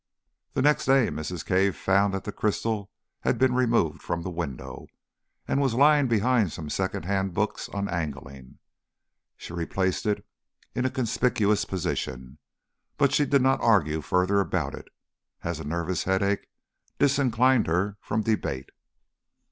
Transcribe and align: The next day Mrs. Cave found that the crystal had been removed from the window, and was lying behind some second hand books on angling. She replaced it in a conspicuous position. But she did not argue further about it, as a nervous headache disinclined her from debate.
The 0.53 0.63
next 0.63 0.85
day 0.87 1.09
Mrs. 1.11 1.45
Cave 1.45 1.75
found 1.77 2.11
that 2.11 2.23
the 2.23 2.31
crystal 2.31 2.89
had 3.19 3.37
been 3.37 3.53
removed 3.53 4.01
from 4.01 4.23
the 4.23 4.31
window, 4.31 4.87
and 5.47 5.61
was 5.61 5.75
lying 5.75 6.07
behind 6.07 6.51
some 6.51 6.71
second 6.71 7.05
hand 7.05 7.35
books 7.35 7.69
on 7.69 7.87
angling. 7.87 8.57
She 9.37 9.53
replaced 9.53 10.07
it 10.07 10.25
in 10.73 10.85
a 10.85 10.89
conspicuous 10.89 11.65
position. 11.65 12.39
But 12.97 13.13
she 13.13 13.25
did 13.27 13.43
not 13.43 13.61
argue 13.61 14.01
further 14.01 14.39
about 14.39 14.73
it, 14.73 14.87
as 15.43 15.59
a 15.59 15.63
nervous 15.63 16.05
headache 16.05 16.47
disinclined 16.97 17.67
her 17.67 17.99
from 18.01 18.23
debate. 18.23 18.71